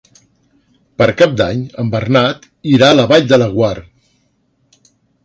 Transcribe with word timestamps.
Per 1.01 1.07
Cap 1.19 1.35
d'Any 1.41 1.61
en 1.83 1.91
Bernat 1.95 2.47
irà 2.71 2.89
a 2.95 2.97
la 3.01 3.05
Vall 3.13 3.29
de 3.33 3.39
Laguar. 3.43 3.73